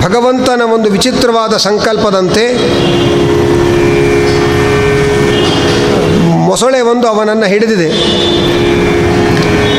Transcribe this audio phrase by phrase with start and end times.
[0.00, 2.44] ಭಗವಂತನ ಒಂದು ವಿಚಿತ್ರವಾದ ಸಂಕಲ್ಪದಂತೆ
[6.28, 7.88] ಮೊಸಳೆ ಒಂದು ಅವನನ್ನು ಹಿಡಿದಿದೆ.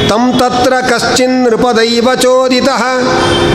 [0.10, 2.70] ತಂ ತತ್ರ ಕಶ್ಚಿನ್ ನೃಪದೈವ ಚೋದಿತ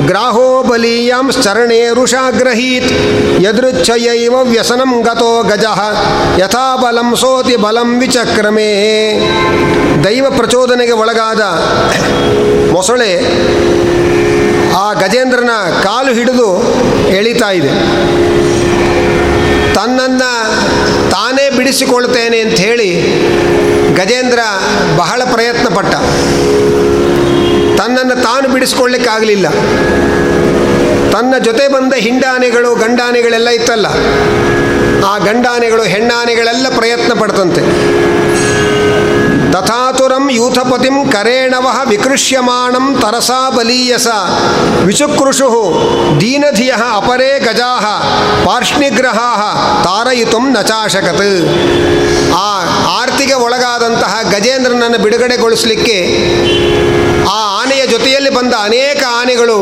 [0.07, 2.93] ಗ್ರಾಹೋ ಬಲೀಯಾಂ ಶರಣೇ ಋಷಾಗ್ರಹೀತ್
[3.43, 5.65] ಯದೃಚ್ಛಯೈವ ವ್ಯಸನಂ ಗತೋ ಗಜ
[6.39, 8.71] ಯಥಾ ಬಲಂ ಸೋತಿ ಬಲಂ ವಿಚಕ್ರಮೇ.
[10.05, 11.41] ದೈವ ಪ್ರಚೋದನೆಗೆ ಒಳಗಾದ
[12.73, 13.13] ಮೊಸಳೆ
[14.77, 15.51] ಆ ಗಜೇಂದ್ರನ
[15.83, 16.49] ಕಾಲು ಹಿಡಿದು
[17.09, 17.69] ಎಳಿತಾ ಇದೆ.
[19.75, 20.31] ತನ್ನನ್ನು
[21.11, 22.89] ತಾನೇ ಬಿಡಿಸಿಕೊಳ್ತೇನೆ ಅಂತ ಹೇಳಿ
[23.95, 24.39] ಗಜೇಂದ್ರ
[24.97, 25.95] ಬಹಳ ಪ್ರಯತ್ನ ಪಟ್ಟ
[27.81, 29.49] ತನ್ನನ್ನು ತಾನು ಬಿಡಿಸ್ಕೊಳ್ಳಿಕ್ಕಾಗಲಿಲ್ಲ.
[31.13, 33.87] ತನ್ನ ಜೊತೆ ಬಂದ ಹಿಂಡಾನೆಗಳು ಗಂಡಾನೆಗಳೆಲ್ಲ ಇತ್ತಲ್ಲ.
[35.05, 37.61] ಆ ಗಂಡಾನೆಗಳು ಹೆಣ್ಣಾನೆಗಳೆಲ್ಲ ಪ್ರಯತ್ನ ಪಡ್ತಂತೆ.
[39.53, 44.07] ತಥಾತುರಂ ಯೂಥಪತಿಂ ಕರೇಣವ ವಿಕೃಷ್ಯಮಾಣಂ ತರಸಾ ಬಲೀಯಸ.
[44.85, 45.49] ವಿಚುಕೃಷು
[46.21, 47.73] ದೀನಧಿಯ ಅಪರೇ ಗಜಾ
[48.45, 49.31] ಪಾರ್ಷ್ಣಿಗ್ರಹಾ
[49.85, 51.25] ತಾರಯಿತು ನಚಾಶಕತ್
[52.35, 52.49] ಆ
[53.01, 55.97] ಆರ್ತಿಗೆ ಒಳಗಾದಂತಹ ಗಜೇಂದ್ರನನ್ನು ಬಿಡುಗಡೆಗೊಳಿಸಲಿಕ್ಕೆ
[57.27, 59.57] ಆ ಆನೆಯ ಜೊತೆಯಲ್ಲಿ ಬಂದ ಅನೇಕ ಆನೆಗಳು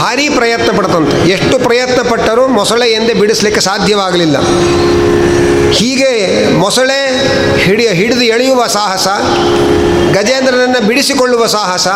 [0.00, 1.16] ಭಾರೀ ಪ್ರಯತ್ನ ಪಡ್ತಂತೆ.
[1.30, 4.36] ಎಷ್ಟು ಪ್ರಯತ್ನ ಪಟ್ಟರೂ ಮೊಸಳೆ ಎಂದೇ ಬಿಡಿಸಲಿಕ್ಕೆ ಸಾಧ್ಯವಾಗಲಿಲ್ಲ.
[5.78, 6.12] ಹೀಗೆ
[6.54, 6.98] ಮೊಸಳೆ
[7.58, 9.08] ಹಿಡಿಯ ಹಿಡಿದು ಎಳೆಯುವ ಸಾಹಸ,
[10.14, 11.88] ಗಜೇಂದ್ರನನ್ನು ಬಿಡಿಸಿಕೊಳ್ಳುವ ಸಾಹಸ,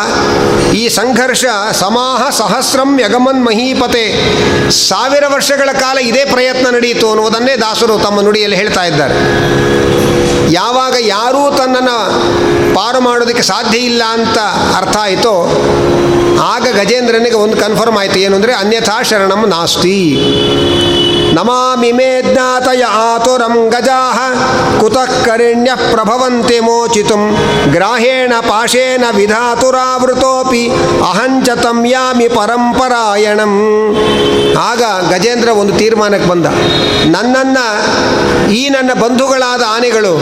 [0.73, 4.05] ಈ ಸಂಘರ್ಷ ಸಮಾಹ ಸಹಸ್ರಂ ಯಗಮನ್ ಮಹೀಪತೆ
[4.89, 9.17] ಸಾವಿರ ವರ್ಷಗಳ ಕಾಲ ಇದೇ ಪ್ರಯತ್ನ ನಡೆಯಿತು ಅನ್ನುವುದನ್ನೇ ದಾಸರು ತಮ್ಮ ನುಡಿಯಲ್ಲಿ ಹೇಳ್ತಾ ಇದ್ದಾರೆ.
[10.53, 11.97] ಯಾವಾಗ ಯಾರೂ ತನ್ನನ್ನು
[12.75, 14.37] ಪಾರು ಮಾಡೋದಕ್ಕೆ ಸಾಧ್ಯ ಇಲ್ಲ ಅಂತ
[14.77, 15.35] ಅರ್ಥ ಆಯಿತೋ
[16.43, 18.17] ಆಗ ಗಜೇಂದ್ರನಿಗೆ ಒಂದು ಕನ್ಫರ್ಮ್ ಆಯಿತು.
[18.19, 19.97] ಏನು ಅಂದರೆ ಅನ್ಯಥಾ ಶರಣಂ ನಾಸ್ತಿ.
[21.35, 24.01] ನಮಾಮಿ ಮೇ ಜ್ಞಾತಯ ಆತುರಂ ಗಜಾ
[24.79, 27.17] ಕುತಃ ಕರಿಣ್ಯ ಪ್ರಭವಂತೆ ಮೋಚಿತು.
[27.71, 30.63] ಗ್ರಾಹೇಣ ಪಾಶೇನ ವಿಧಾತುರಾವೃತೋಪಿ,
[31.09, 33.53] ಅಹಂಚ ತಂ ಯಾಮಿ ಪರಂಪರಾಯಣಂ.
[34.69, 36.45] ಆಗ ಗಜೇಂದ್ರ ಒಂದು ತೀರ್ಮಾನಕ್ಕೆ ಬಂದ.
[37.15, 37.65] ನನ್ನನ್ನು
[38.53, 40.13] ಈ ನನ್ನ ಬಂಧುಗಳಾದ ಆನೆಗಳು,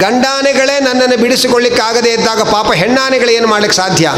[0.00, 4.10] ಗಂಡಾನೆಗಳೇ ನನ್ನನ್ನು ಬಿಡಿಸಿಕೊಳ್ಳಿಕ್ಕಾಗದೆ ಇದ್ದಾಗ ಪಾಪ ಹೆಣ್ಣಾನೆಗಳು ಏನು ಮಾಡಲಿಕ್ಕೆ ಸಾಧ್ಯ?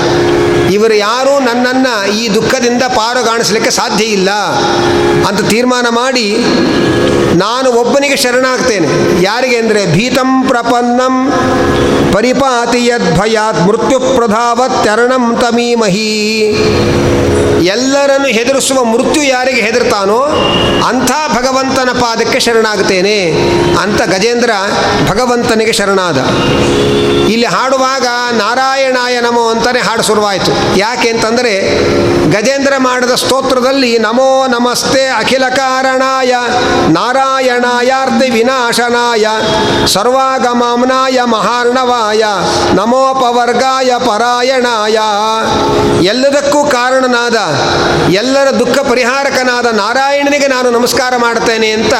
[0.75, 4.31] ಇವರು ಯಾರೂ ನನ್ನನ್ನು ಈ ದುಃಖದಿಂದ ಪಾರುಗಾಣಿಸ್ಲಿಕ್ಕೆ ಸಾಧ್ಯ ಇಲ್ಲ
[5.29, 6.27] ಅಂತ ತೀರ್ಮಾನ ಮಾಡಿ
[7.35, 8.89] ನಾನು ಒಬ್ಬನಿಗೆ ಶರಣಾಗ್ತೇನೆ.
[9.23, 11.15] ಯಾರಿಗೆ ಅಂದರೆ ಭೀತಂ ಪ್ರಪನ್ನಂ
[12.13, 16.13] ಪರಿಪಾತಿ ಯದ್ಭಯಾತ್ ಮೃತ್ಯು ಪ್ರಧಾವತ್ಯರಣಂ ತಮೀಮಹಿ.
[17.65, 20.19] ಎಲ್ಲರನ್ನು ಹೆದರಿಸುವ ಮೃತ್ಯು ಯಾರಿಗೆ ಹೆದರ್ತಾನೋ
[20.89, 23.19] ಅಂಥ ಭಗವಂತನ ಪಾದಕ್ಕೆ ಶರಣಾಗ್ತೇನೆ
[23.83, 24.51] ಅಂತ ಗಜೇಂದ್ರ
[25.11, 26.19] ಭಗವಂತನಿಗೆ ಶರಣಾದ.
[27.29, 28.07] ಇಲ್ಲಿ ಹಾಡುವಾಗ
[28.37, 30.79] ನಾರಾಯಣಾಯ ನಮೋ ಅಂತಲೇ ಹಾಡು ಶುರುವಾಯಿತು.
[30.79, 31.53] ಯಾಕೆ ಅಂತಂದರೆ
[32.33, 36.35] ಗಜೇಂದ್ರ ಮಾಡಿದ ಸ್ತೋತ್ರದಲ್ಲಿ ನಮೋ ನಮಸ್ತೆ ಅಖಿಲ ಕಾರಣಾಯ
[36.89, 39.27] ನಾರಾಯಣಾಯಾರ್ಧಿ ವಿನಾಶನಾಯ
[39.87, 42.25] ಸರ್ವಾಗಮಾಮ್ನಾಯ ಮಹಾರ್ಣವಾಯ
[42.75, 44.99] ನಮೋಪವರ್ಗಾಯ ಪರಾಯಣಾಯ.
[46.07, 47.39] ಎಲ್ಲದಕ್ಕೂ ಕಾರಣನಾದ,
[48.13, 51.95] ಎಲ್ಲರ ದುಃಖ ಪರಿಹಾರಕನಾದ ನಾರಾಯಣನಿಗೆ ನಾನು ನಮಸ್ಕಾರ ಮಾಡ್ತೇನೆ ಅಂತ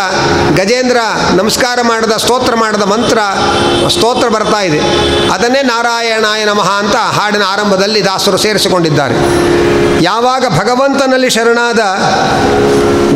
[0.61, 0.99] ಗಜೇಂದ್ರ
[1.35, 3.19] ನಮಸ್ಕಾರ ಮಾಡಿದ, ಸ್ತೋತ್ರ ಮಾಡಿದ ಮಂತ್ರ,
[3.89, 4.81] ಸ್ತೋತ್ರ ಬರ್ತಾ ಇದೆ.
[5.31, 9.17] ಅದನ್ನೇ ನಾರಾಯಣಾಯ ನಮಃ ಅಂತ ಹಾಡಿನ ಆರಂಭದಲ್ಲಿ ದಾಸರು ಸೇರಿಸಿಕೊಂಡಿದ್ದಾರೆ.
[10.17, 11.81] ಯಾವಾಗ ಭಗವಂತನಲ್ಲಿ ಶರಣಾದ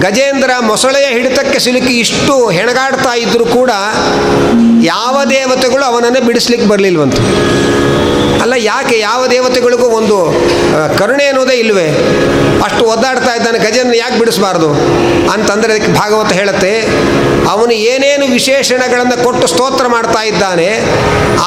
[0.00, 3.70] ಗಜೇಂದ್ರ ಮೊಸಳೆಯ ಹಿಡಿತಕ್ಕೆ ಸಿಲುಕಿ ಇಷ್ಟು ಹೆಣಗಾಡ್ತಾ ಇದ್ದರೂ ಕೂಡ
[4.82, 7.22] ಯಾವ ದೇವತೆಗಳು ಅವನನ್ನು ಬಿಡಿಸ್ಲಿಕ್ಕೆ ಬರಲಿಲ್ವಂತೆ.
[8.50, 10.16] ಅಲ್ಲ, ಯಾಕೆ ಯಾವ ದೇವತೆಗಳಿಗೂ ಒಂದು
[11.00, 11.84] ಕರುಣೆ ಅನ್ನೋದೇ ಇಲ್ವೇ?
[12.66, 14.68] ಅಷ್ಟು ಒದ್ದಾಡ್ತಾ ಇದ್ದಾನೆ ಗಜೇಂದ್ರ ಯಾಕೆ ಬಿಡಿಸಬಾರ್ದು?
[15.34, 16.72] ಅಂತಂದರೆ ಅದಕ್ಕೆ ಭಾಗವತ ಹೇಳುತ್ತೆ,
[17.52, 20.68] ಅವನು ಏನೇನು ವಿಶೇಷಣಗಳನ್ನು ಕೊಟ್ಟು ಸ್ತೋತ್ರ ಮಾಡ್ತಾ ಇದ್ದಾನೆ,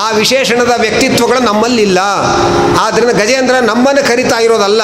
[0.03, 1.99] ಆ ವಿಶೇಷಣದ ವ್ಯಕ್ತಿತ್ವಗಳು ನಮ್ಮಲ್ಲಿಲ್ಲ.
[2.85, 4.83] ಆದ್ದರಿಂದ ಗಜೇಂದ್ರ ನಮ್ಮನ್ನು ಕರಿತಾ ಇರೋದಲ್ಲ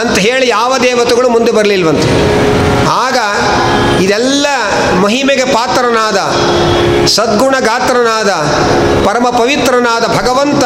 [0.00, 2.10] ಅಂತ ಹೇಳಿ ಯಾವ ದೇವತೆಗಳು ಮುಂದೆ ಬರಲಿಲ್ವಂತೆ.
[3.04, 3.18] ಆಗ
[4.04, 4.46] ಇದೆಲ್ಲ
[5.03, 6.19] ಮಹಿಮೆಗೆ ಪಾತ್ರನಾದ
[7.07, 8.31] ಸದ್ಗುಣ ಗಾತ್ರನಾದ
[9.07, 10.65] ಪರಮ ಪವಿತ್ರನಾದ ಭಗವಂತ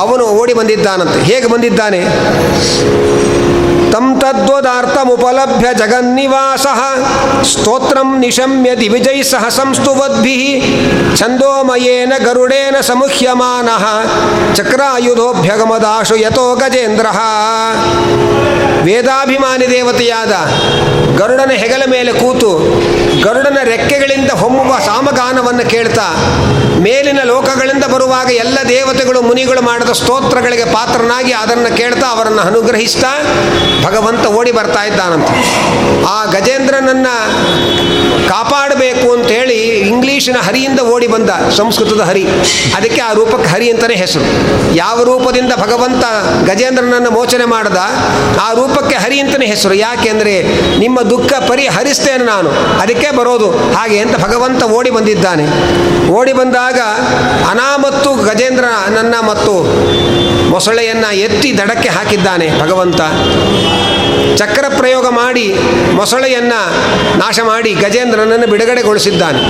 [0.00, 2.00] ಅವನು ಓಡಿ ಬಂದಿದ್ದಾನಂತೆ ಹೇಗೆ ಬಂದಿದ್ದಾನೆ
[3.92, 6.66] ತಂ ತದ್ವದಾರ್ಥಮುಪಲಭ್ಯ ಜಗನ್ನಿವಾಸ
[7.44, 10.36] ಸ್ತೋತ್ರಂ ನಿಶಮ್ಯ ದಿವಿಜೈ ಸಹ ಸಂಸ್ತುವದ್ಭಿ
[11.16, 13.68] ಛಂದೋಮಯೇನ ಗರುಡೇನ ಸಮುಹ್ಯಮಾನ
[14.54, 17.06] ಚಕ್ರಾಯುಧೋಭ್ಯಗಮದಾಶು ಯಥೋ ಗಜೇಂದ್ರ
[18.85, 20.33] ವೇದಾಭಿಮಾನಿ ದೇವತೆಯಾದ
[21.17, 22.49] ಗರುಡನ ಹೆಗಲ ಮೇಲೆ ಕೂತು
[23.23, 26.07] ಗರುಡನ ರೆಕ್ಕೆಗಳಿಂದ ಹೊಮ್ಮುವ ಸಾಮಗಾನವನ್ನು ಕೇಳ್ತಾ
[26.79, 33.11] ಮೇಲಿನ ಲೋಕಗಳಿಂದ ಬರುವಾಗ ಎಲ್ಲ ದೇವತೆಗಳು ಮುನಿಗಳು ಮಾಡಿದ ಸ್ತೋತ್ರಗಳಿಗೆ ಪಾತ್ರನಾಗಿ ಅದನ್ನು ಕೇಳ್ತಾ ಅವರನ್ನು ಅನುಗ್ರಹಿಸ್ತಾ
[33.83, 35.29] ಭಗವಂತ ಓಡಿ ಬರ್ತಾ ಇದ್ದಾನಂತ.
[36.07, 37.15] ಆ ಗಜೇಂದ್ರನನ್ನು
[38.29, 42.25] ಕಾಪಾಡಬೇಕು ಅಂತ ಹೇಳಿ ಇಂಗ್ಲೀಷಿನ ಹರಿಯಿಂದ ಓಡಿ ಬಂದ ಸಂಸ್ಕೃತದ ಹರಿ.
[42.75, 44.25] ಅದಕ್ಕೆ ಆ ರೂಪಕ್ಕೆ ಹರಿ ಅಂತಲೇ ಹೆಸರು.
[44.75, 46.03] ಯಾವ ರೂಪದಿಂದ ಭಗವಂತ
[46.49, 47.77] ಗಜೇಂದ್ರನನ್ನು ಮೋಚನೆ ಮಾಡದ,
[48.41, 49.73] ಆ ರೂಪಕ್ಕೆ ಹರಿ ಅಂತಲೇ ಹೆಸರು.
[49.73, 50.35] ಯಾಕೆಂದರೆ
[50.79, 52.49] ನಿಮ್ಮ ದುಃಖ ಪರಿಹರಿಸ್ತೇನೆ ನಾನು.
[52.79, 55.45] ಅದಕ್ಕೆ ಬರೋದು ಹಾಗೆ ಅಂತ ಭಗವಂತ ಓಡಿ ಬಂದಿದ್ದಾನೆ.
[56.09, 56.79] ಓಡಿ ಬಂದಾಗ
[57.49, 59.53] ಅನಾಮತ್ತು ಗಜೇಂದ್ರ ನನ್ನ ಮತ್ತು
[60.49, 63.01] ಮೊಸಳೆಯನ್ನು ಎತ್ತಿ ದಡಕ್ಕೆ ಹಾಕಿದ್ದಾನೆ ಭಗವಂತ.
[64.37, 65.55] ಚಕ್ರ ಪ್ರಯೋಗ ಮಾಡಿ
[65.93, 66.61] ಮೊಸಳೆಯನ್ನು
[67.17, 69.41] ನಾಶ ಮಾಡಿ ಗಜೇಂದ್ರನನ್ನು ಬಿಡುಗಡೆಗೊಳಿಸಿದ್ದಾನೆ.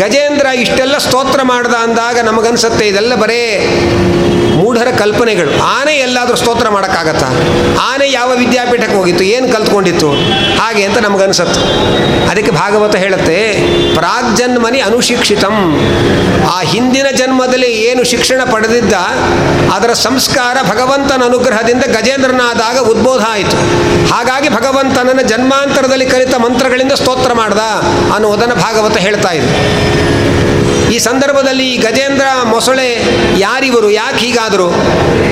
[0.00, 3.42] ಗಜೇಂದ್ರ ಇಷ್ಟೆಲ್ಲ ಸ್ತೋತ್ರ ಮಾಡ್ದ ಅಂದಾಗ ನಮಗನ್ಸುತ್ತೆ, ಇದೆಲ್ಲ ಬರೇ
[4.58, 5.50] ಮೂಢರ ಕಲ್ಪನೆಗಳು.
[5.62, 7.28] ಆನೆ ಎಲ್ಲಾದರೂ ಸ್ತೋತ್ರ ಮಾಡೋಕ್ಕಾಗತ್ತಾ?
[7.90, 9.24] ಆನೆ ಯಾವ ವಿದ್ಯಾಪೀಠಕ್ಕೆ ಹೋಗಿತ್ತು?
[9.24, 10.10] ಏನು ಕಲ್ತ್ಕೊಂಡಿತ್ತು?
[10.60, 11.60] ಹಾಗೆ ಅಂತ ನಮಗನ್ಸತ್ತು.
[12.30, 13.36] ಅದಕ್ಕೆ ಭಾಗವತ ಹೇಳುತ್ತೆ
[13.94, 15.56] ಪ್ರಾಗ್ಜನ್ಮನಿ ಅನುಶಿಕ್ಷಿತಂ.
[16.54, 18.94] ಆ ಹಿಂದಿನ ಜನ್ಮದಲ್ಲಿ ಏನು ಶಿಕ್ಷಣ ಪಡೆದಿದ್ದ,
[19.74, 23.58] ಅದರ ಸಂಸ್ಕಾರ ಭಗವಂತನ ಅನುಗ್ರಹದಿಂದ ಗಜೇಂದ್ರನಾದಾಗ ಉದ್ಬೋಧ ಆಯಿತು.
[24.14, 27.58] ಹಾಗಾಗಿ ಭಗವಂತನನ್ನು ಜನ್ಮಾಂತರದಲ್ಲಿ ಕಲಿತ ಮಂತ್ರಗಳಿಂದ ಸ್ತೋತ್ರ ಮಾಡ್ದ
[28.14, 29.50] ಅನ್ನುವುದನ್ನು ಭಾಗವತ ಹೇಳ್ತಾ ಇದೆ.
[30.94, 32.88] ಈ ಸಂದರ್ಭದಲ್ಲಿ ಗಜೇಂದ್ರ ಮೊಸಳೆ
[33.38, 34.68] ಯಾರಿವರು, ಯಾಕೆ ಹೀಗಾದರು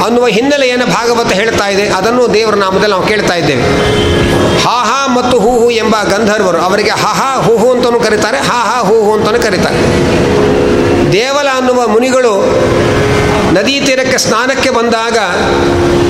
[0.04, 1.88] ಅನ್ನುವ ಹಿನ್ನೆಲೆಯನ್ನು ಭಾಗವತ ಹೇಳ್ತಾ ಇದೆ.
[1.88, 3.62] ಅದನ್ನು ದೇವರ ನಾಮದಲ್ಲಿ ನಾವು ಕೇಳ್ತಾ ಇದ್ದೇವೆ.
[4.64, 8.60] ಹಾ ಹಾ ಮತ್ತು ಹೂ ಹೂ ಎಂಬ ಗಂಧರ್ವರು, ಅವರಿಗೆ ಹಾ ಹಾ ಹೂ ಹೂ ಅಂತಲೂ ಕರೀತಾರೆ ಹಾ
[8.70, 9.78] ಹಾ ಹೂ ಹೂ ಅಂತಲೂ ಕರೀತಾರೆ.
[11.12, 12.34] ದೇವಲ ಅನ್ನುವ ಮುನಿಗಳು
[13.52, 15.19] ನದಿ ತೀರಕ್ಕೆ ಸ್ನಾನಕ್ಕೆ ಬಂದಾಗ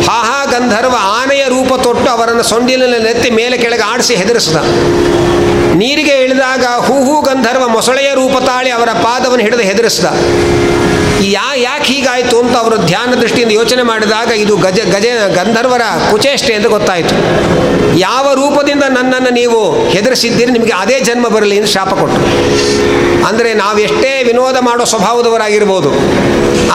[0.08, 4.56] ಹಾಹಾ ಗಂಧರ್ವ ಆನೆಯ ರೂಪ ತೊಟ್ಟು ಅವರನ್ನು ಸೊಂಡಿಲಿನಲ್ಲಿ ನೆತ್ತಿ ಮೇಲೆ ಕೆಳಗೆ ಆಡಿಸಿ ಹೆದರಿಸಿದ.
[5.80, 10.06] ನೀರಿಗೆ ಇಳಿದಾಗ ಹೂ ಹೂ ಗಂಧರ್ವ ಮೊಸಳೆಯ ರೂಪ ತಾಳಿ ಅವರ ಪಾದವನ್ನು ಹಿಡಿದು ಹೆದರಿಸಿದ.
[11.34, 15.06] ಯಾ, ಯಾಕೆ ಹೀಗಾಯಿತು ಅಂತ ಅವರು ಧ್ಯಾನ ದೃಷ್ಟಿಯಿಂದ ಯೋಚನೆ ಮಾಡಿದಾಗ ಇದು ಗಜ ಗಜ,
[15.38, 17.14] ಗಂಧರ್ವರ ಕುಚೇಷ್ಟೆ ಎಂದು ಗೊತ್ತಾಯಿತು.
[18.06, 19.60] ಯಾವ ರೂಪದಿಂದ ನನ್ನನ್ನು ನೀವು
[19.94, 20.50] ಹೆದರಿಸಿದ್ದೀರಿ?
[20.56, 22.24] ನಿಮಗೆ ಅದೇ ಜನ್ಮ ಬರಲಿ ಎಂದು ಶಾಪ ಕೊಟ್ಟರು.
[23.28, 25.90] ಅಂದರೆ ನಾವು ಎಷ್ಟೇ ವಿನೋದ ಮಾಡೋ ಸ್ವಭಾವದವರಾಗಿರ್ಬೋದು,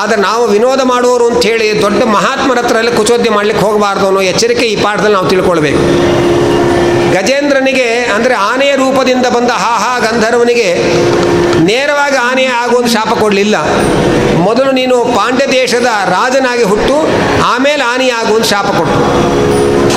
[0.02, 4.66] ಆದರೆ ನಾವು ವಿನೋದ ಮಾಡುವವರು ಅಂತ ಹೇಳಿ ದೊಡ್ಡ ಮಹಾತ್ಮರ ಹತ್ರ ಎಲ್ಲ ಕುಚೋದ್ಯ ಮಾಡಲಿಕ್ಕೆ ಹೋಗಬಾರ್ದು ಅನ್ನೋ ಎಚ್ಚರಿಕೆ
[4.74, 5.82] ಈ ಪಾಠದಲ್ಲಿ ನಾವು ತಿಳ್ಕೊಳ್ಬೇಕು.
[7.16, 10.70] ಗಜೇಂದ್ರನಿಗೆ ಅಂದರೆ ಆನೆಯ ರೂಪದಿಂದ ಬಂದ ಹಾ ಹಾ ಗಂಧರ್ವನಿಗೆ
[11.70, 13.56] ನೇರವಾಗಿ ಆನೆಯ ಆಗುವಂತ ಶಾಪ ಕೊಡಲಿಲ್ಲ.
[14.35, 16.95] ಮೊದಲು ನೀನು ಪಾಂಡ್ಯ ದೇಶದ ರಾಜನಾಗಿ ಹುಟ್ಟು
[17.45, 19.00] ಆಮೇಲೆ ಆನೆ ಆಗುವಂಥ ಶಾಪ ಕೊಟ್ಟು.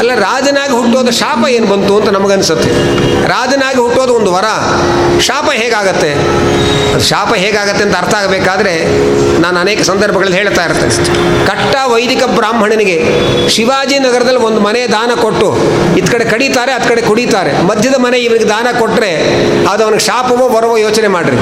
[0.00, 2.70] ಅಲ್ಲ, ರಾಜನಾಗಿ ಹುಟ್ಟೋದು ಶಾಪ ಏನು ಬಂತು ಅಂತ ನಮಗನ್ಸುತ್ತೆ.
[3.32, 4.46] ರಾಜನಾಗಿ ಹುಟ್ಟೋದು ಒಂದು ವರ,
[5.28, 6.10] ಶಾಪ ಹೇಗಾಗತ್ತೆ?
[6.92, 8.72] ಅದು ಶಾಪ ಹೇಗಾಗತ್ತೆ ಅಂತ ಅರ್ಥ ಆಗಬೇಕಾದ್ರೆ
[9.44, 10.94] ನಾನು ಅನೇಕ ಸಂದರ್ಭಗಳಲ್ಲಿ ಹೇಳ್ತಾ ಇರ್ತೇನೆ.
[11.50, 12.96] ಕಟ್ಟ ವೈದಿಕ ಬ್ರಾಹ್ಮಣನಿಗೆ
[13.56, 15.48] ಶಿವಾಜಿ ನಗರದಲ್ಲಿ ಒಂದು ಮನೆ ದಾನ ಕೊಟ್ಟು
[16.00, 17.52] ಇತ್ ಕಡೆ ಕಡಿತಾರೆ ಅತ್ ಕಡೆ ಕುಡಿತಾರೆ.
[17.70, 19.12] ಮಧ್ಯದ ಮನೆ ಇವನಿಗೆ ದಾನ ಕೊಟ್ಟರೆ
[19.72, 21.38] ಅದು ಅವನಿಗೆ ಶಾಪವೋ ಬರವೋ ಯೋಚನೆ ಮಾಡ್ರಿ.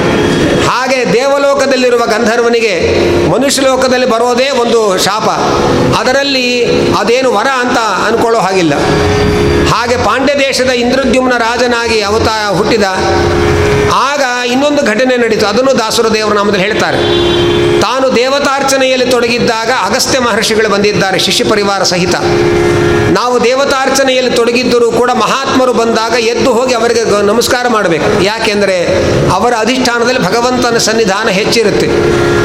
[0.69, 2.73] ಹಾಗೆ ದೇವಲೋಕದಲ್ಲಿರುವ ಗಂಧರ್ವನಿಗೆ
[3.33, 5.29] ಮನುಷ್ಯ ಲೋಕದಲ್ಲಿ ಬರೋದೇ ಒಂದು ಶಾಪ.
[5.97, 6.47] ಅದರಲ್ಲಿ
[6.93, 8.73] ಅದೇನು ವರ ಅಂತ ಅನ್ಕೊಳ್ಳೋ ಹಾಗಿಲ್ಲ.
[9.71, 12.85] ಹಾಗೆ ಪಾಂಡ್ಯ ದೇಶದ ಇಂದ್ರದ್ಯುಮ್ನ ರಾಜನಾಗಿ ಅವತಾರ ಹುಟ್ಟಿದ,
[14.09, 15.45] ಆಗ ಇನ್ನೊಂದು ಘಟನೆ ನಡೀತು.
[15.45, 16.99] ಅದನ್ನು ದಾಸುರ ದೇವರ ನಾಮದಲ್ಲಿ ಹೇಳ್ತಾರೆ.
[17.81, 22.15] ತಾನು ದೇವತಾರ್ಚನೆಯಲ್ಲಿ ತೊಡಗಿದ್ದಾಗ ಅಗಸ್ತ್ಯ ಮಹರ್ಷಿಗಳು ಬಂದಿದ್ದಾರೆ, ಶಿಷ್ಯ ಪರಿವಾರ ಸಹಿತ.
[23.11, 28.23] ನಾವು ದೇವತಾರ್ಚನೆಯಲ್ಲಿ ತೊಡಗಿದ್ದರೂ ಕೂಡ ಮಹಾತ್ಮರು ಬಂದಾಗ ಎದ್ದು ಹೋಗಿ ಅವರಿಗೆ ನಮಸ್ಕಾರ ಮಾಡಬೇಕು.
[28.23, 28.77] ಯಾಕೆಂದರೆ
[29.31, 31.87] ಅವರ ಅಧಿಷ್ಠಾನದಲ್ಲಿ ಭಗವಂತನ ಸನ್ನಿಧಾನ ಹೆಚ್ಚಿರುತ್ತೆ.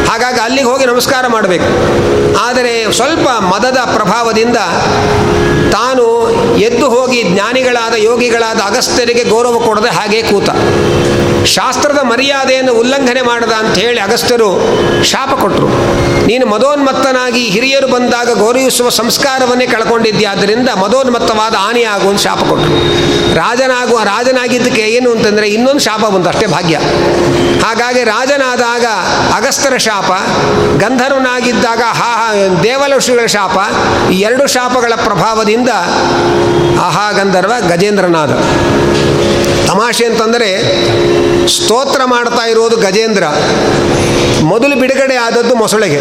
[0.08, 1.68] ಹಾಗಾಗಿ ಅಲ್ಲಿಗೆ ಹೋಗಿ ನಮಸ್ಕಾರ ಮಾಡಬೇಕು.
[2.38, 4.56] ಆದರೆ ಸ್ವಲ್ಪ ಮದದ ಪ್ರಭಾವದಿಂದ
[5.72, 6.04] ತಾನು
[6.56, 10.50] ಎದ್ದು ಹೋಗಿ ಜ್ಞಾನಿಗಳಾದ ಯೋಗಿಗಳಾದ ಅಗಸ್ತ್ಯರಿಗೆ ಗೌರವ ಕೊಡದೆ ಹಾಗೆ ಕೂತ.
[11.44, 14.48] ಶಾಸ್ತ್ರದ ಮರ್ಯಾದೆಯನ್ನು ಉಲ್ಲಂಘನೆ ಮಾಡದ ಅಂತ ಹೇಳಿ ಅಗಸ್ತ್ಯರು
[15.02, 15.68] ಶಾಪ ಕೊಟ್ಟರು
[16.26, 22.76] ನೀನು ಮದೋನ್ಮತ್ತನಾಗಿ ಹಿರಿಯರು ಬಂದಾಗ ಗೌರವಿಸುವ ಸಂಸ್ಕಾರವನ್ನೇ ಕಳ್ಕೊಂಡಿದ್ಯಾದ್ದರಿಂದ ಮದೋನ್ಮತ್ತವಾದ ಹಾನಿಯಾಗುವ ಶಾಪ ಕೊಟ್ಟರು
[23.34, 26.76] ರಾಜನಾಗುವ ರಾಜನಾಗಿದ್ದಕ್ಕೆ ಏನು ಅಂತಂದರೆ ಇನ್ನೊಂದು ಶಾಪ ಬಂತು, ಅಷ್ಟೇ ಭಾಗ್ಯ.
[27.64, 28.86] ಹಾಗಾಗಿ ರಾಜನಾದಾಗ
[29.34, 30.12] ಅಗಸ್ತ್ಯರ ಶಾಪ,
[30.78, 32.32] ಗಂಧರ್ವನಾಗಿದ್ದಾಗ ಹಾ
[32.62, 33.58] ದೇವಲಋಷಿಗಳ ಶಾಪ,
[34.10, 35.68] ಈ ಎರಡು ಶಾಪಗಳ ಪ್ರಭಾವದಿಂದ
[36.80, 38.30] ಆಹಾ ಗಂಧರ್ವ ಗಜೇಂದ್ರನಾದ.
[39.66, 40.48] ತಮಾಷೆ ಅಂತಂದರೆ
[41.48, 43.24] ಸ್ತೋತ್ರ ಮಾಡ್ತಾ ಇರೋದು ಗಜೇಂದ್ರ.
[44.42, 46.00] ಮೊದಲು ಬಿಡುಗಡೆ ಆದದ್ದು ಮೊಸಳೆಗೆ.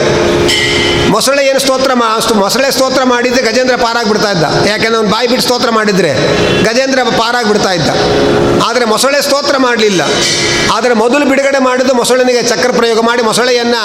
[1.10, 4.44] ಮೊಸಳೆ ಏನು ಸ್ತೋತ್ರ ಮಾ ಮೊಸಳೆ ಸ್ತೋತ್ರ ಮಾಡಿದ್ದೆ ಗಜೇಂದ್ರ ಪಾರಾಗ್ಬಿಡ್ತಾ ಇದ್ದ.
[4.68, 6.12] ಯಾಕೆಂದ್ರೆ ಅವ್ನು ಬಾಯಿ ಬಿಟ್ಟು ಸ್ತೋತ್ರ ಮಾಡಿದರೆ
[6.64, 7.90] ಗಜೇಂದ್ರ ಪಾರಾಗ್ಬಿಡ್ತಾ ಇದ್ದ.
[8.68, 10.02] ಆದರೆ ಮೊಸಳೆ ಸ್ತೋತ್ರ ಮಾಡಲಿಲ್ಲ.
[10.74, 13.82] ಆದರೆ ಮೊದಲು ಬಿಡುಗಡೆ ಮಾಡಿದ್ದು ಮೊಸಳೆನಿಗೆ ಚಕ್ರ ಪ್ರಯೋಗ ಮಾಡಿ ಮೊಸಳೆಯನ್ನು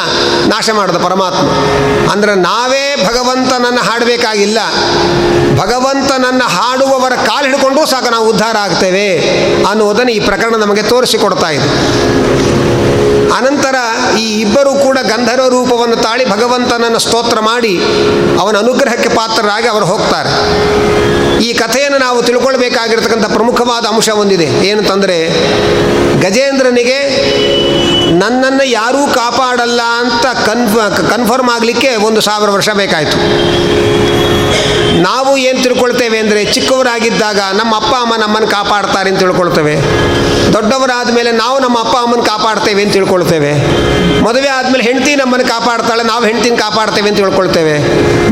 [0.49, 1.49] ನಾಶ ಮಾಡಿದ ಪರಮಾತ್ಮ.
[2.13, 4.59] ಅಂದರೆ ನಾವೇ ಭಗವಂತನನ್ನು ಹಾಡಬೇಕಾಗಿಲ್ಲ.
[5.61, 9.09] ಭಗವಂತನನ್ನು ಹಾಡುವವರ ಕಾಲು ಹಿಡ್ಕೊಂಡು ಸಾಕು ನಾವು ಉದ್ಧಾರ ಆಗ್ತೇವೆ
[9.71, 11.69] ಅನ್ನುವುದನ್ನು ಈ ಪ್ರಕರಣ ನಮಗೆ ತೋರಿಸಿಕೊಡ್ತಾ ಇದೆ
[13.37, 13.77] ಅನಂತರ
[14.19, 17.73] ಈ ಇಬ್ಬರು ಕೂಡ ಗಂಧರ್ವ ರೂಪವನ್ನು ತಾಳಿ ಭಗವಂತನನ್ನು ಸ್ತೋತ್ರ ಮಾಡಿ
[18.41, 20.31] ಅವನ ಅನುಗ್ರಹಕ್ಕೆ ಪಾತ್ರರಾಗಿ ಅವರು ಹೋಗ್ತಾರೆ.
[21.45, 24.69] ಈ ಕಥೆಯನ್ನು ನಾವು ತಿಳ್ಕೊಳ್ಬೇಕಾಗಿರ್ತಕ್ಕಂಥ ಪ್ರಮುಖವಾದ ಅಂಶ ಒಂದಿದೆ.
[24.69, 25.19] ಏನಂತಂದರೆ
[26.21, 26.99] ಗಜೇಂದ್ರನಿಗೆ
[28.19, 30.77] ನನ್ನನ್ನು ಯಾರೂ ಕಾಪಾಡಲ್ಲ ಅಂತ ಕನ್ಫ,
[31.13, 33.19] ಕನ್ಫರ್ಮ್ ಆಗಲಿಕ್ಕೆ ಒಂದು ಸಾವಿರ ವರ್ಷ ಬೇಕಾಯಿತು.
[35.49, 39.75] ಏನು ತಿಳ್ಕೊಳ್ತೇವೆ ಅಂದರೆ ಚಿಕ್ಕವರಾಗಿದ್ದಾಗ ನಮ್ಮ ಅಪ್ಪ, ಅಮ್ಮ ನಮ್ಮನ್ನು ಕಾಪಾಡ್ತಾರೆ ಅಂತ ತಿಳ್ಕೊಳ್ತೇವೆ.
[40.55, 43.51] ದೊಡ್ಡವರಾದ ಮೇಲೆ ನಾವು ನಮ್ಮ ಅಪ್ಪ ಅಮ್ಮನ ಕಾಪಾಡ್ತೇವೆ ಅಂತ ತಿಳ್ಕೊಳ್ತೇವೆ.
[44.27, 47.75] ಮದುವೆ ಆದಮೇಲೆ ಹೆಂಡತಿ ನಮ್ಮನ್ನು ಕಾಪಾಡ್ತಾಳೆ, ನಾವು ಹೆಂಡ್ತಿನ ಕಾಪಾಡ್ತೇವೆ ಅಂತ ತಿಳ್ಕೊಳ್ತೇವೆ.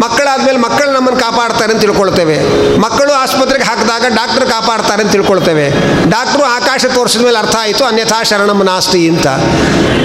[0.04, 2.36] ಮಕ್ಕಳಾದ್ಮೇಲೆ ಮಕ್ಕಳು ನಮ್ಮನ್ನು ಕಾಪಾಡ್ತಾರೆ ಅಂತ ತಿಳ್ಕೊಳ್ತೇವೆ.
[2.84, 5.66] ಮಕ್ಕಳು ಆಸ್ಪತ್ರೆಗೆ ಹಾಕಿದಾಗ ಡಾಕ್ಟರ್ ಕಾಪಾಡ್ತಾರೆ ಅಂತ ತಿಳ್ಕೊಳ್ತೇವೆ.
[6.14, 9.26] ಡಾಕ್ಟ್ರು ಆಕಾಶ ತೋರಿಸಿದ ಮೇಲೆ ಅರ್ಥ ಆಯಿತು, ಅನ್ಯಥಾ ಶರಣಮ್ಮ ನಾಸ್ತಿ ಅಂತ.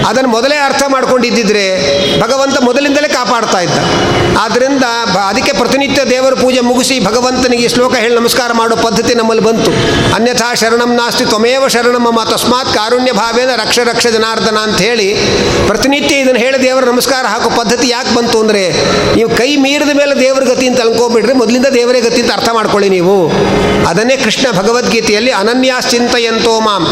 [0.09, 1.65] ಅದನ್ನು ಮೊದಲೇ ಅರ್ಥ ಮಾಡ್ಕೊಂಡಿದ್ದಿದ್ರೆ
[2.23, 3.79] ಭಗವಂತ ಮೊದಲಿಂದಲೇ ಕಾಪಾಡ್ತಾ ಇದ್ದ.
[4.43, 4.85] ಆದ್ದರಿಂದ
[5.29, 9.71] ಅದಕ್ಕೆ ಪ್ರತಿನಿತ್ಯ ದೇವರ ಪೂಜೆ ಮುಗಿಸಿ ಭಗವಂತನಿಗೆ ಈ ಶ್ಲೋಕ ಹೇಳಿ ನಮಸ್ಕಾರ ಮಾಡೋ ಪದ್ಧತಿ ನಮ್ಮಲ್ಲಿ ಬಂತು.
[10.15, 15.07] ಅನ್ಯಥಾ ಶರಣಂ ನಾಸ್ತಿ, ತ್ವಮೇವ ಶರಣಂ ಮಮ, ತಸ್ಮಾತ್ ಕಾರುಣ್ಯ ಭಾವೇನ ರಕ್ಷ ರಕ್ಷ ಜನಾರ್ದನ ಅಂತ ಹೇಳಿ
[15.69, 18.63] ಪ್ರತಿನಿತ್ಯ ಇದನ್ನು ಹೇಳಿ ದೇವರ ನಮಸ್ಕಾರ ಹಾಕೋ ಪದ್ಧತಿ ಯಾಕೆ ಬಂತು ಅಂದರೆ,
[19.17, 23.15] ನೀವು ಕೈ ಮೀರಿದ ಮೇಲೆ ದೇವರ ಗತಿ ಅಂತ ಅನ್ಕೋಬಿಡ್ರಿ ಮೊದಲಿಂದ ದೇವರೇ ಗತಿ ಅಂತ ಅರ್ಥ ಮಾಡ್ಕೊಳ್ಳಿ ನೀವು.
[23.89, 26.83] ಅದನ್ನೇ ಕೃಷ್ಣ ಭಗವದ್ಗೀತೆಯಲ್ಲಿ ಅನನ್ಯಾಶ್ಚಿಂತೆಯಂತೋ ಮಾಂ,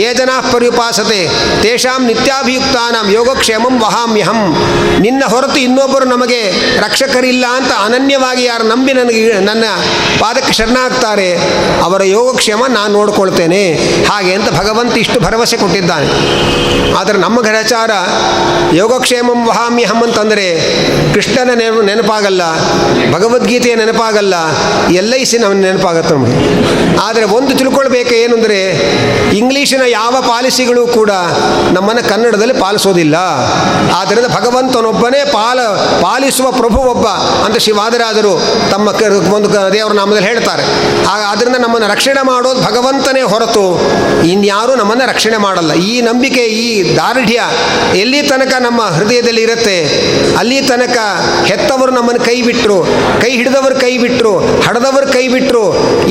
[0.00, 1.20] ಯೇ ಜನಾ ಪರ್ಯುಪಾಸತೆ,
[1.62, 4.40] ತೇಷಾಂ ನಿತ್ಯಾಭಿಯುಕ್ತಾನಾಂ, ಯೋಗಕ್ಷೇಮಂ ವಹಾಮ್ಯಹಂ.
[5.04, 6.40] ನಿನ್ನ ಹೊರತು ಇನ್ನೊಬ್ಬರು ನಮಗೆ
[6.84, 9.64] ರಕ್ಷಕರಿಲ್ಲ ಅಂತ ಅನನ್ಯವಾಗಿ ಯಾರು ನಂಬಿ ನನಗೆ ನನ್ನ
[10.20, 11.28] ಪಾದಕ್ಕೆ ಶರಣಾಗ್ತಾರೆ.
[11.84, 13.62] ಅವರ ಯೋಗಕ್ಷೇಮ ನಾನು ನೋಡ್ಕೊಳ್ತೇನೆ.
[14.10, 16.08] ಹಾಗೆ ಅಂತ ಭಗವಂತ ಇಷ್ಟು ಭರವಸೆ ಕೊಟ್ಟಿದ್ದಾನೆ.
[17.00, 17.90] ಆದರೆ ನಮ್ಮ ಗ್ರಹಚಾರ
[18.72, 20.46] ಯೋಗಕ್ಷೇಮಂ ವಹಾಮ್ಯಹಂ ಅಂತಂದರೆ
[21.14, 22.42] ಕೃಷ್ಣನ ನೆನಪು ನೆನಪಾಗಲ್ಲ,
[23.12, 24.34] ಭಗವದ್ಗೀತೆಯ ನೆನಪಾಗಲ್ಲ,
[25.00, 26.38] ಎಲ್ ಐ ಸಿ ನಮ್ಮ ನೆನಪಾಗತ್ತೆ ನಮಗೆ.
[27.04, 28.58] ಆದರೆ ಒಂದು ತಿಳ್ಕೊಳ್ಬೇಕು ಏನು ಅಂದರೆ
[29.36, 31.10] ಇಂಗ್ಲೀಷಿನ ಯಾವ ಪಾಲಿಸಿಗಳು ಕೂಡ
[31.76, 33.16] ನಮ್ಮನ್ನು ಕನ್ನಡದಲ್ಲಿ ಪಾಲಿಸೋದಿಲ್ಲ.
[33.98, 35.60] ಆದ್ದರಿಂದ ಭಗವಂತನೊಬ್ಬನೇ ಪಾಲ
[36.02, 37.06] ಪಾಲಿಸುವ ಪ್ರಭು ಒಬ್ಬ
[37.46, 38.34] ಅಂತ ಶ್ರೀವಾದರಾಜರು
[38.70, 38.90] ತಮ್ಮ
[39.36, 40.64] ಒಂದು ದೇವರ ನಾಮದಲ್ಲಿ ಹೇಳ್ತಾರೆ.
[41.30, 43.64] ಆದ್ದರಿಂದ ನಮ್ಮನ್ನು ರಕ್ಷಣೆ ಮಾಡೋದು ಭಗವಂತನೇ ಹೊರತು
[44.32, 45.72] ಇನ್ಯಾರೂ ನಮ್ಮನ್ನು ರಕ್ಷಣೆ ಮಾಡಲ್ಲ.
[45.90, 47.40] ಈ ನಂಬಿಕೆ, ಈ ದಾರ್ಢ್ಯ
[48.02, 49.76] ಎಲ್ಲಿ ತನಕ ನಮ್ಮ ಹೃದಯದಲ್ಲಿ ಇರುತ್ತೆ,
[50.40, 50.98] ಅಲ್ಲಿ ತನಕ
[51.50, 52.78] ಹೆತ್ತವರು ನಮ್ಮನ್ನು ಕೈ ಬಿಟ್ಟರು
[53.22, 54.34] ಕೈ ಹಿಡಿದವರು ಕೈ ಬಿಟ್ಟರು
[54.66, 55.64] ಹಡದವರು ಕೈ ಬಿಟ್ಟರು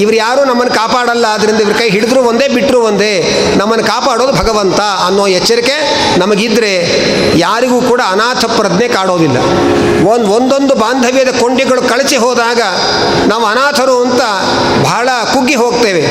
[0.03, 3.13] ಇವರು ಯಾರೂ ನಮ್ಮನ್ನು ಕಾಪಾಡಲ್ಲ ಅದರಿಂದ ಇವ್ರ ಕೈ ಹಿಡಿದ್ರು ಒಂದೇ ಬಿಟ್ಟರು ಒಂದೇ.
[3.57, 5.75] ನಮ್ಮನ್ನು ಕಾಪಾಡೋದು ಭಗವಂತ ಅನ್ನೋ ಎಚ್ಚರಿಕೆ
[6.19, 6.73] ನಮಗಿದ್ರೆ
[7.37, 9.37] ಯಾರಿಗೂ ಕೂಡ ಅನಾಥ ಪ್ರಜ್ಞೆ ಕಾಡೋದಿಲ್ಲ.
[10.07, 12.61] ಒಂದು, ಒಂದೊಂದು ಬಾಂಧವ್ಯದ ಕೊಂಡಿಗಳು ಕಳಚಿ ಹೋದಾಗ
[13.27, 14.21] ನಾವು ಅನಾಥರು ಅಂತ
[14.83, 16.03] ಬಹಳ ಕುಗ್ಗಿ ಹೋಗ್ತೇವೆ.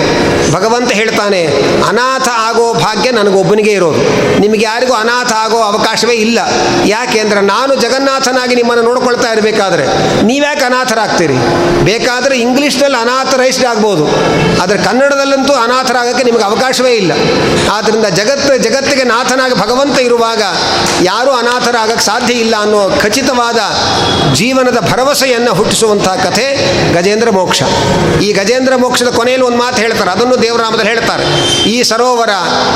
[0.53, 1.47] ಭಗವಂತ ಹೇಳ್ತಾನೆ,
[1.89, 4.01] ಅನಾಥ ಆಗೋ ಭಾಗ್ಯ ನನಗೊಬ್ಬನಿಗೆ ಇರೋದು.
[4.41, 6.39] ನಿಮಗೆ ಯಾರಿಗೂ ಅನಾಥ ಆಗೋ ಅವಕಾಶವೇ ಇಲ್ಲ.
[6.87, 9.85] ಯಾಕೆ ನಾನು ಜಗನ್ನಾಥನಾಗಿ ನಿಮ್ಮನ್ನು ನೋಡ್ಕೊಳ್ತಾ ಇರಬೇಕಾದ್ರೆ
[10.23, 11.37] ನೀವ್ಯಾಕೆ ಅನಾಥರಾಗ್ತೀರಿ?
[11.85, 14.05] ಬೇಕಾದರೆ ಇಂಗ್ಲೀಷ್ನಲ್ಲಿ ಅನಾಥರೈಸ್ಡ್ ಆಗ್ಬೋದು.
[14.63, 17.13] ಆದರೆ ಕನ್ನಡದಲ್ಲಂತೂ ಅನಾಥರಾಗಕ್ಕೆ ನಿಮಗೆ ಅವಕಾಶವೇ ಇಲ್ಲ.
[17.73, 20.43] ಆದ್ದರಿಂದ ಜಗತ್ತು ಜಗತ್ತಿಗೆ ನಾಥನಾಗಿ ಭಗವಂತ ಇರುವಾಗ
[21.03, 23.61] ಯಾರೂ ಅನಾಥರಾಗಕ್ಕೆ ಸಾಧ್ಯ ಇಲ್ಲ ಅನ್ನೋ ಖಚಿತವಾದ
[24.35, 26.47] ಜೀವನದ ಭರವಸೆಯನ್ನು ಹುಟ್ಟಿಸುವಂತಹ ಕಥೆ
[26.95, 27.62] ಗಜೇಂದ್ರ ಮೋಕ್ಷ.
[28.23, 31.25] ಈ ಗಜೇಂದ್ರ ಮೋಕ್ಷದ ಕೊನೆಯಲ್ಲಿ ಒಂದು ಮಾತು ಹೇಳ್ತಾರೆ, ಅದನ್ನು ದೇವರಾಮದಲ್ಲಿ ಹೇಳ್ತಾರೆ.
[31.71, 32.31] ಈ ಸರೋವರ,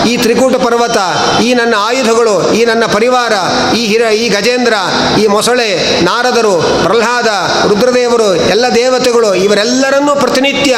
[0.09, 0.99] ಈ ತ್ರಿಕೂಟ ಪರ್ವತ,
[1.43, 3.33] ಈ ನನ್ನ ಆಯುಧಗಳು, ಈ ನನ್ನ ಪರಿವಾರ,
[3.77, 4.75] ಈ ಹಿರ, ಈ ಗಜೇಂದ್ರ,
[5.19, 5.69] ಈ ಮೊಸಳೆ,
[6.05, 7.29] ನಾರದರು, ಪ್ರಹ್ಲಾದ,
[7.69, 10.77] ರುದ್ರದೇವರು, ಎಲ್ಲ ದೇವತೆಗಳು, ಇವರೆಲ್ಲರನ್ನೂ ಪ್ರತಿನಿತ್ಯ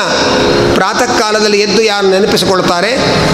[0.75, 2.92] ಪ್ರಾತಃ ಕಾಲದಲ್ಲಿ ಎದ್ದು ಯಾರು ನೆನಪಿಸಿಕೊಳ್ತಾರೆ?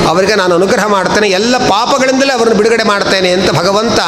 [0.09, 3.99] ಅವರಿಗೆ ನಾನು ಅನುಗ್ರಹ ಮಾಡ್ತೇನೆ, ಎಲ್ಲ ಪಾಪಗಳಿಂದಲೇ ಅವರನ್ನು ಬಿಡುಗಡೆ ಮಾಡ್ತೇನೆ ಅಂತ ಭಗವಂತ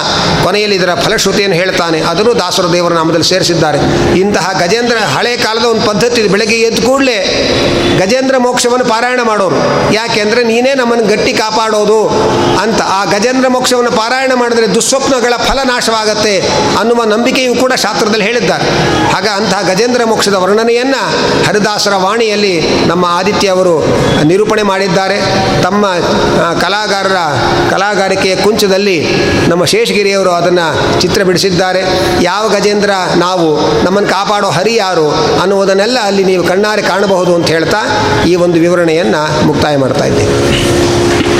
[0.45, 2.00] ಕೊನೆಯಲ್ಲಿ ಇದರ ಫಲಶ್ರುತಿಯನ್ನು ಹೇಳ್ತಾನೆ.
[2.11, 3.78] ಅದನ್ನು ದಾಸರ ದೇವರ ನಾಮದಲ್ಲಿ ಸೇರಿಸಿದ್ದಾರೆ.
[4.23, 7.18] ಇಂತಹ ಗಜೇಂದ್ರ ಹಳೆ ಕಾಲದ ಒಂದು ಪದ್ಧತಿ ಬೆಳಗ್ಗೆ ಎದ್ದು ಕೂಡಲೇ
[8.00, 9.59] ಗಜೇಂದ್ರ ಮೋಕ್ಷವನ್ನು ಪಾರಾಯಣ ಮಾಡೋರು.
[9.95, 12.00] ಯಾಕೆಂದರೆ ನೀನೇ ನಮ್ಮನ್ನು ಗಟ್ಟಿ ಕಾಪಾಡೋದು
[12.62, 12.80] ಅಂತ.
[12.99, 16.35] ಆ ಗಜೇಂದ್ರ ಮೋಕ್ಷವನ್ನು ಪಾರಾಯಣ ಮಾಡಿದರೆ ದುಸ್ವಪ್ನಗಳ ಫಲ ನಾಶವಾಗತ್ತೆ
[16.80, 18.66] ಅನ್ನುವ ನಂಬಿಕೆಯೂ ಕೂಡ ಶಾಸ್ತ್ರದಲ್ಲಿ ಹೇಳಿದ್ದಾರೆ.
[19.14, 21.02] ಹಾಗ ಅಂತಹ ಗಜೇಂದ್ರ ಮೋಕ್ಷದ ವರ್ಣನೆಯನ್ನು
[21.47, 22.54] ಹರಿದಾಸರ ವಾಣಿಯಲ್ಲಿ
[22.90, 23.75] ನಮ್ಮ ಆದಿತ್ಯ ಅವರು
[24.30, 25.18] ನಿರೂಪಣೆ ಮಾಡಿದ್ದಾರೆ.
[25.62, 25.87] ತಮ್ಮ
[26.61, 27.18] ಕಲಾಗಾರರ
[27.70, 28.96] ಕಲಾಗಾರಿಕೆಯ ಕುಂಚದಲ್ಲಿ
[29.49, 30.66] ನಮ್ಮ ಶೇಷಗಿರಿಯವರು ಅದನ್ನು
[31.00, 31.82] ಚಿತ್ರ ಬಿಡಿಸಿದ್ದಾರೆ
[32.23, 33.49] ಯಾವ ಗಜೇಂದ್ರ ನಾವು
[33.85, 35.06] ನಮ್ಮನ್ನು ಕಾಪಾಡೋ ಹರಿ ಯಾರು
[35.42, 37.82] ಅನ್ನುವುದನ್ನೆಲ್ಲ ಅಲ್ಲಿ ನೀವು ಕಣ್ಣಾರೆ ಕಾಣಬಹುದು ಅಂತ ಹೇಳ್ತಾ
[38.26, 41.36] ಈ ಒಂದು ವಿವರಣೆಯನ್ನು ಮುಕ್ತಾಯ ಮಾಡ್ತಾ ಇದ್ದೇನೆ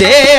[0.00, 0.37] दे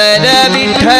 [0.00, 0.99] വിട്ടര വിട്ടര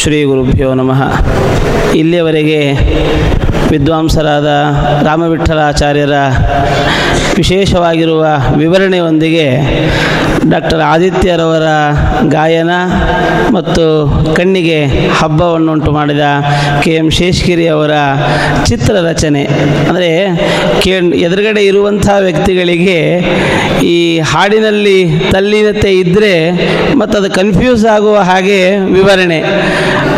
[0.00, 1.00] ಶ್ರೀ ಗುರುಭ್ಯೋ ನಮಃ.
[2.00, 2.60] ಇಲ್ಲಿಯವರೆಗೆ
[3.70, 4.50] ವಿದ್ವಾಂಸರಾದ
[5.06, 6.16] ರಾಮವಿಠಲಾಚಾರ್ಯರ
[7.36, 8.24] ವಿಶೇಷವಾಗಿರುವ
[8.56, 9.46] ವಿವರಣೆಯೊಂದಿಗೆ
[10.50, 11.66] ಡಾಕ್ಟರ್ ಆದಿತ್ಯರವರ
[12.28, 12.72] ಗಾಯನ
[13.52, 13.84] ಮತ್ತು
[14.36, 14.78] ಕಣ್ಣಿಗೆ
[15.10, 16.24] ಹಬ್ಬವನ್ನುಂಟು ಮಾಡಿದ
[16.82, 17.90] ಕೆ ಎಂ ಶೇಷಗಿರಿ ಅವರ
[18.64, 19.42] ಚಿತ್ರರಚನೆ.
[19.88, 20.10] ಅಂದರೆ
[20.80, 22.98] ಕೇ ಎದುರುಗಡೆ ಇರುವಂಥ ವ್ಯಕ್ತಿಗಳಿಗೆ
[23.86, 24.98] ಈ ಹಾಡಿನಲ್ಲಿ
[25.30, 26.34] ತಲ್ಲೀನತೆ ಇದ್ದರೆ
[26.94, 28.60] ಮತ್ತು ಅದು ಕನ್ಫ್ಯೂಸ್ ಆಗುವ ಹಾಗೆ
[28.92, 29.40] ವಿವರಣೆ.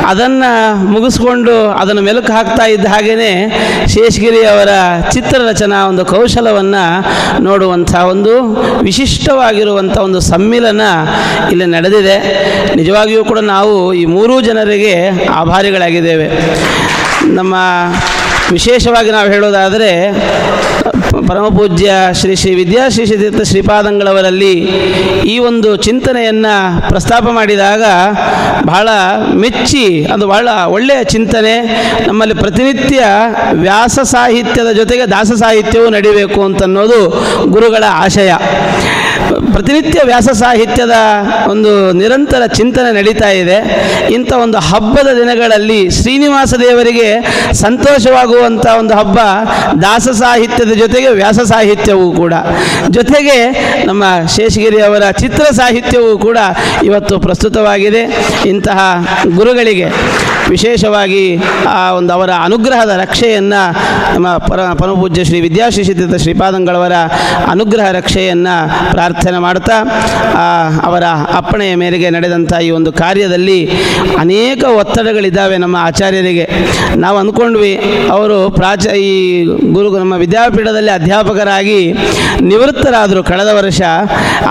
[0.06, 3.32] ಅದನ್ನು ಮುಗಿಸ್ಕೊಂಡು ಅದನ್ನು ಮೆಲುಕು ಹಾಕ್ತಾ ಇದ್ದ ಹಾಗೆಯೇ
[3.86, 4.68] ಶೇಷಗಿರಿ ಅವರ
[5.12, 6.82] ಚಿತ್ರರಚನಾ ಒಂದು ಕೌಶಲವನ್ನು
[7.42, 10.80] ನೋಡುವಂಥ ಒಂದು ವಿಶಿಷ್ಟವಾಗಿರುವಂಥ ಒಂದು ಸಮ್ಮಿಲನ
[11.50, 12.16] ಇಲ್ಲಿ ನಡೆದಿದೆ.
[12.76, 16.28] ನಿಜವಾಗಿಯೂ ಕೂಡ ನಾವು ಈ ಮೂರೂ ಜನರಿಗೆ ಆಭಾರಿಗಳಾಗಿದ್ದೇವೆ.
[17.34, 17.54] ನಮ್ಮ
[18.52, 19.90] ವಿಶೇಷವಾಗಿ ನಾವು ಹೇಳೋದಾದರೆ
[21.30, 24.54] ಪರಮಪೂಜ್ಯ ಶ್ರೀ ಶ್ರೀ ವಿದ್ಯಾಶೀಷತೀರ್ಥ ಶ್ರೀಪಾದಂಗಳವರಲ್ಲಿ
[25.32, 26.54] ಈ ಒಂದು ಚಿಂತನೆಯನ್ನು
[26.88, 27.82] ಪ್ರಸ್ತಾಪ ಮಾಡಿದಾಗ
[28.66, 28.88] ಬಹಳ
[29.34, 31.54] ಮೆಚ್ಚಿ, ಅದು ಬಹಳ ಒಳ್ಳೆಯ ಚಿಂತನೆ.
[32.06, 33.04] ನಮ್ಮಲ್ಲಿ ಪ್ರತಿನಿತ್ಯ
[33.52, 37.00] ವ್ಯಾಸ ಸಾಹಿತ್ಯದ ಜೊತೆಗೆ ದಾಸ ಸಾಹಿತ್ಯವೂ ನಡಿಬೇಕು ಅಂತನ್ನೋದು
[37.50, 38.32] ಗುರುಗಳ ಆಶಯ.
[39.52, 40.96] ಪ್ರತಿನಿತ್ಯ ವ್ಯಾಸ ಸಾಹಿತ್ಯದ
[41.50, 43.58] ಒಂದು ನಿರಂತರ ಚಿಂತನೆ ನಡೀತಾ ಇದೆ.
[44.12, 47.08] ಇಂಥ ಒಂದು ಹಬ್ಬದ ದಿನಗಳಲ್ಲಿ ಶ್ರೀನಿವಾಸ ದೇವರಿಗೆ
[47.52, 49.18] ಸಂತೋಷವಾಗುವಂಥ ಒಂದು ಹಬ್ಬ
[49.82, 52.34] ದಾಸ ಸಾಹಿತ್ಯದ ಜೊತೆಗೆ ವ್ಯಾಸ ಸಾಹಿತ್ಯವೂ ಕೂಡ.
[52.90, 53.38] ಜೊತೆಗೆ
[53.86, 54.04] ನಮ್ಮ
[54.36, 56.38] ಶೇಷಗಿರಿ ಅವರ ಚಿತ್ರ ಸಾಹಿತ್ಯವೂ ಕೂಡ
[56.84, 58.02] ಇವತ್ತು ಪ್ರಸ್ತುತವಾಗಿದೆ.
[58.46, 58.78] ಇಂತಹ
[59.36, 59.88] ಗುರುಗಳಿಗೆ
[60.52, 61.24] ವಿಶೇಷವಾಗಿ
[61.76, 63.62] ಆ ಒಂದು ಅವರ ಅನುಗ್ರಹದ ರಕ್ಷೆಯನ್ನು
[64.14, 65.84] ನಮ್ಮ ಪರ ಪರಮಪೂಜ್ಯ ಶ್ರೀ ವಿದ್ಯಾಶ್ರೀ
[66.24, 66.94] ಶ್ರೀಪಾದಂಗಳವರ
[67.54, 68.54] ಅನುಗ್ರಹ ರಕ್ಷೆಯನ್ನು
[68.92, 69.76] ಪ್ರಾರ್ಥನೆ ಮಾಡ್ತಾ
[70.88, 71.04] ಅವರ
[71.40, 73.58] ಅಪ್ಪಣೆಯ ಮೇರೆಗೆ ನಡೆದಂಥ ಈ ಒಂದು ಕಾರ್ಯದಲ್ಲಿ
[74.24, 76.46] ಅನೇಕ ಒತ್ತಡಗಳಿದ್ದಾವೆ ನಮ್ಮ ಆಚಾರ್ಯರಿಗೆ.
[77.04, 77.72] ನಾವು ಅಂದ್ಕೊಂಡ್ವಿ,
[78.16, 79.12] ಅವರು ಪ್ರಾಚ ಈ
[79.76, 81.80] ಗುರು ನಮ್ಮ ವಿದ್ಯಾಪೀಠದಲ್ಲಿ ಅಧ್ಯಾಪಕರಾಗಿ
[82.50, 83.80] ನಿವೃತ್ತರಾದರು ಕಳೆದ ವರ್ಷ.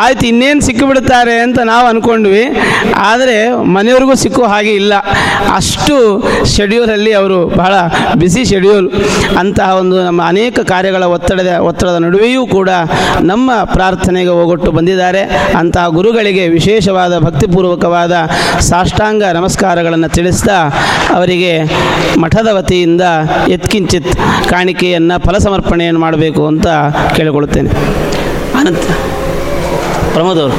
[0.03, 2.43] ಆಯ್ತು, ಇನ್ನೇನು ಸಿಕ್ಕಿಬಿಡ್ತಾರೆ ಅಂತ ನಾವು ಅಂದ್ಕೊಂಡ್ವಿ,
[3.11, 3.37] ಆದರೆ
[3.75, 4.93] ಮನೆಯವ್ರಿಗೂ ಸಿಕ್ಕೋ ಹಾಗೆ ಇಲ್ಲ.
[5.59, 5.88] ಅಷ್ಟು
[6.45, 7.73] ಶೆಡ್ಯೂಲಲ್ಲಿ ಅವರು ಬಹಳ
[8.15, 8.91] ಬಿಸಿ ಶೆಡ್ಯೂಲ್
[9.39, 12.69] ಅಂತಹ ಒಂದು ನಮ್ಮ ಅನೇಕ ಕಾರ್ಯಗಳ ಒತ್ತಡದ ಒತ್ತಡದ ನಡುವೆಯೂ ಕೂಡ
[13.21, 15.21] ನಮ್ಮ ಪ್ರಾರ್ಥನೆಗೆ ಹೋಗೊಟ್ಟು ಬಂದಿದ್ದಾರೆ.
[15.57, 18.13] ಅಂತಹ ಗುರುಗಳಿಗೆ ವಿಶೇಷವಾದ ಭಕ್ತಿಪೂರ್ವಕವಾದ
[18.59, 20.57] ಸಾಷ್ಟಾಂಗ ನಮಸ್ಕಾರಗಳನ್ನು ತಿಳಿಸ್ತಾ
[21.15, 21.63] ಅವರಿಗೆ
[22.19, 23.01] ಮಠದ ವತಿಯಿಂದ
[23.47, 24.15] ಎತ್ಕಿಂಚಿತ್
[24.49, 26.67] ಕಾಣಿಕೆಯನ್ನು ಫಲಸಮರ್ಪಣೆಯನ್ನು ಮಾಡಬೇಕು ಅಂತ
[27.15, 27.69] ಕೇಳಿಕೊಳ್ಳುತ್ತೇನೆ.
[28.59, 28.83] ಅನಂತ.
[30.13, 30.53] ಪ್ರಮೋದ್ ಅವರು.